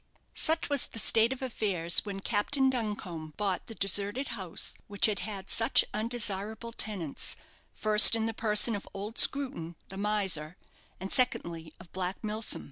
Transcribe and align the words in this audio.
Such 0.33 0.67
was 0.67 0.87
the 0.87 0.97
state 0.97 1.31
of 1.31 1.43
affairs 1.43 2.03
when 2.07 2.21
Captain 2.21 2.71
Duncombe 2.71 3.35
bought 3.37 3.67
the 3.67 3.75
deserted 3.75 4.29
house 4.29 4.73
which 4.87 5.05
had 5.05 5.19
had 5.19 5.51
such 5.51 5.85
undesirable 5.93 6.71
tenants, 6.71 7.35
first 7.71 8.15
in 8.15 8.25
the 8.25 8.33
person 8.33 8.75
of 8.75 8.89
old 8.95 9.17
Screwton, 9.19 9.75
the 9.89 9.97
miser, 9.97 10.57
and, 10.99 11.13
secondly, 11.13 11.75
of 11.79 11.91
Black 11.91 12.23
Milsom. 12.23 12.59